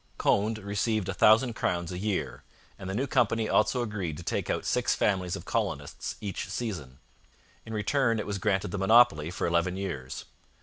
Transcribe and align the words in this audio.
Conde 0.17 0.57
received 0.57 1.07
a 1.09 1.13
thousand 1.13 1.53
crowns 1.53 1.91
a 1.91 1.97
year, 1.99 2.41
and 2.79 2.89
the 2.89 2.95
new 2.95 3.05
company 3.05 3.47
also 3.47 3.83
agreed 3.83 4.17
to 4.17 4.23
take 4.23 4.49
out 4.49 4.65
six 4.65 4.95
families 4.95 5.35
of 5.35 5.45
colonists 5.45 6.15
each 6.19 6.49
season. 6.49 6.97
In 7.67 7.73
return 7.75 8.17
it 8.17 8.25
was 8.25 8.39
granted 8.39 8.69
the 8.71 8.79
monopoly 8.79 9.29
for 9.29 9.45
eleven 9.45 9.77
years. 9.77 10.25